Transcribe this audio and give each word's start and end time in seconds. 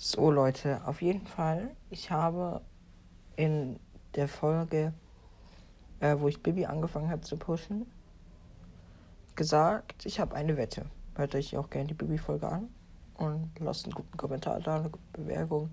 So 0.00 0.30
Leute, 0.30 0.80
auf 0.86 1.02
jeden 1.02 1.26
Fall, 1.26 1.70
ich 1.90 2.12
habe 2.12 2.62
in 3.34 3.80
der 4.14 4.28
Folge, 4.28 4.92
äh, 5.98 6.14
wo 6.20 6.28
ich 6.28 6.40
Bibi 6.40 6.66
angefangen 6.66 7.10
habe 7.10 7.22
zu 7.22 7.36
pushen, 7.36 7.84
gesagt, 9.34 10.06
ich 10.06 10.20
habe 10.20 10.36
eine 10.36 10.56
Wette. 10.56 10.86
Hört 11.16 11.34
euch 11.34 11.56
auch 11.56 11.68
gerne 11.68 11.88
die 11.88 11.94
Bibi-Folge 11.94 12.48
an 12.48 12.68
und 13.16 13.50
lasst 13.58 13.86
einen 13.86 13.94
guten 13.94 14.16
Kommentar 14.16 14.60
da, 14.60 14.76
eine 14.76 14.90
gute 14.90 15.02
Bewertung. 15.14 15.70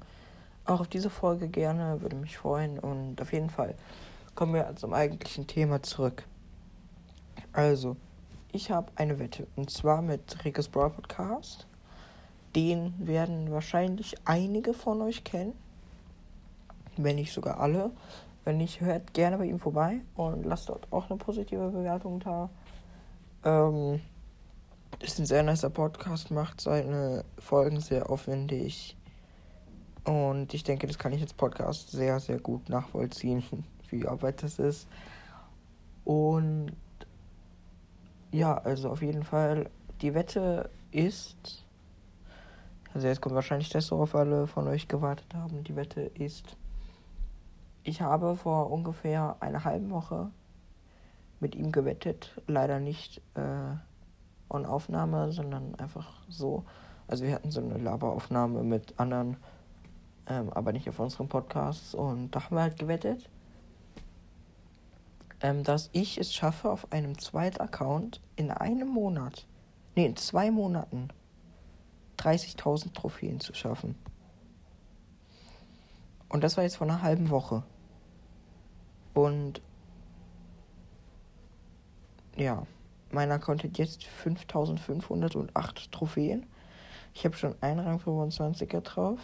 Auch 0.66 0.80
auf 0.80 0.88
diese 0.88 1.12
Folge 1.12 1.48
gerne, 1.48 2.02
würde 2.02 2.16
mich 2.16 2.36
freuen. 2.36 2.80
Und 2.80 3.22
auf 3.22 3.32
jeden 3.32 3.52
Fall 3.52 3.76
kommen 4.34 4.56
wir 4.56 4.76
zum 4.76 4.96
eigentlichen 4.96 5.46
Thema 5.46 5.84
zurück. 5.84 6.24
Also, 7.54 7.96
ich 8.52 8.72
habe 8.72 8.92
eine 8.96 9.20
Wette 9.20 9.46
und 9.56 9.70
zwar 9.70 10.02
mit 10.02 10.44
Rickes 10.44 10.68
Brawl 10.68 10.90
Podcast. 10.90 11.68
Den 12.56 12.94
werden 13.06 13.52
wahrscheinlich 13.52 14.16
einige 14.26 14.74
von 14.74 15.02
euch 15.02 15.24
kennen. 15.24 15.54
Wenn 16.98 17.18
nicht 17.18 17.34
sogar 17.34 17.60
alle. 17.60 17.92
Wenn 18.46 18.58
nicht, 18.58 18.80
hört 18.80 19.14
gerne 19.14 19.38
bei 19.38 19.46
ihm 19.46 19.60
vorbei 19.60 20.02
und 20.16 20.46
lasst 20.46 20.70
dort 20.70 20.88
auch 20.92 21.10
eine 21.10 21.18
positive 21.18 21.70
Bewertung 21.70 22.20
da. 22.20 22.50
Ähm, 23.44 24.00
ist 25.00 25.20
ein 25.20 25.26
sehr 25.26 25.44
nicer 25.44 25.70
Podcast, 25.70 26.32
macht 26.32 26.62
seine 26.62 27.26
Folgen 27.40 27.80
sehr 27.82 28.10
aufwendig. 28.10 28.96
Und 30.06 30.54
ich 30.54 30.64
denke, 30.64 30.88
das 30.88 31.00
kann 31.00 31.12
ich 31.12 31.22
als 31.22 31.34
Podcast 31.34 31.92
sehr, 31.92 32.20
sehr 32.20 32.40
gut 32.40 32.70
nachvollziehen, 32.70 33.44
wie 33.90 34.08
Arbeit 34.08 34.44
das 34.44 34.60
ist. 34.60 34.88
Und 36.06 36.72
ja, 38.32 38.58
also 38.60 38.90
auf 38.90 39.02
jeden 39.02 39.24
Fall, 39.24 39.70
die 40.02 40.14
Wette 40.14 40.70
ist 40.92 41.65
also 42.96 43.08
jetzt 43.08 43.20
kommt 43.20 43.36
wahrscheinlich 43.36 43.68
das, 43.68 43.92
worauf 43.92 44.16
alle 44.16 44.48
von 44.48 44.70
euch 44.70 44.88
gewartet 44.88 45.36
haben. 45.36 45.66
Die 45.66 45.76
Wette 45.76 46.00
ist, 46.00 46.56
ich 47.84 48.00
habe 48.02 48.38
vor 48.38 48.72
ungefähr 48.72 49.36
einer 49.42 49.66
halben 49.66 49.90
Woche 49.90 50.32
mit 51.42 51.56
ihm 51.56 51.74
gewettet. 51.74 52.42
Leider 52.48 52.80
nicht 52.80 53.22
äh, 53.34 53.76
on 54.48 54.66
Aufnahme, 54.66 55.34
sondern 55.34 55.76
einfach 55.76 56.10
so. 56.30 56.64
Also 57.10 57.26
wir 57.26 57.34
hatten 57.34 57.52
so 57.52 57.60
eine 57.60 57.78
Laberaufnahme 57.78 58.64
mit 58.64 58.98
anderen, 58.98 59.36
ähm, 60.28 60.50
aber 60.54 60.72
nicht 60.72 60.88
auf 60.88 60.98
unserem 60.98 61.28
Podcast. 61.28 61.96
Und 61.96 62.32
da 62.32 62.46
haben 62.46 62.56
wir 62.56 62.62
halt 62.62 62.80
gewettet, 62.80 63.30
ähm, 65.42 65.66
dass 65.66 65.90
ich 65.92 66.18
es 66.18 66.34
schaffe, 66.34 66.72
auf 66.72 66.94
einem 66.94 67.18
zweiten 67.18 67.60
Account 67.60 68.22
in 68.38 68.52
einem 68.52 68.88
Monat, 68.88 69.46
nee, 69.98 70.06
in 70.06 70.16
zwei 70.16 70.50
Monaten 70.50 71.10
30.000 72.26 72.94
Trophäen 72.94 73.40
zu 73.40 73.54
schaffen. 73.54 73.96
Und 76.28 76.44
das 76.44 76.58
war 76.58 76.64
jetzt 76.64 76.78
vor 76.78 76.88
einer 76.88 77.02
halben 77.02 77.30
Woche. 77.30 77.64
Und 79.14 79.62
ja, 82.36 82.66
mein 83.12 83.32
Account 83.32 83.64
hat 83.64 83.78
jetzt 83.78 84.04
5508 84.04 85.92
Trophäen. 85.92 86.46
Ich 87.14 87.24
habe 87.24 87.38
schon 87.38 87.56
einen 87.62 87.80
Rang 87.80 88.00
25er 88.00 88.82
drauf. 88.82 89.20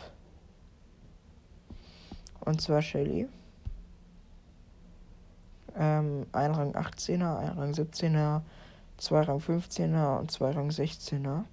Und 2.39 2.61
zwar 2.61 2.81
Shelly. 2.81 3.27
Ähm, 5.75 6.25
ein 6.31 6.52
Rang 6.52 6.73
18er, 6.73 7.38
ein 7.38 7.58
Rang 7.58 7.71
17er, 7.71 8.41
zwei 8.97 9.21
Rang 9.21 9.39
15er 9.39 10.19
und 10.19 10.31
zwei 10.31 10.52
Rang 10.52 10.69
16er 10.69 11.43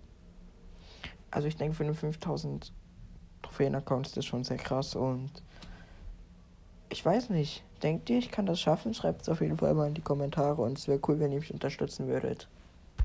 also 1.30 1.48
ich 1.48 1.56
denke, 1.56 1.74
für 1.74 1.84
einen 1.84 1.94
5000 1.94 2.72
Trophäen-Account 3.42 4.06
ist 4.06 4.16
das 4.16 4.24
schon 4.24 4.44
sehr 4.44 4.56
krass 4.56 4.94
und 4.94 5.30
ich 6.88 7.04
weiß 7.04 7.30
nicht. 7.30 7.64
Denkt 7.82 8.10
ihr, 8.10 8.18
ich 8.18 8.30
kann 8.30 8.46
das 8.46 8.60
schaffen? 8.60 8.94
Schreibt 8.94 9.22
es 9.22 9.28
auf 9.28 9.40
jeden 9.40 9.56
Fall 9.56 9.74
mal 9.74 9.88
in 9.88 9.94
die 9.94 10.00
Kommentare 10.00 10.62
und 10.62 10.78
es 10.78 10.88
wäre 10.88 11.00
cool, 11.06 11.20
wenn 11.20 11.30
ihr 11.32 11.38
mich 11.38 11.52
unterstützen 11.52 12.08
würdet. 12.08 12.48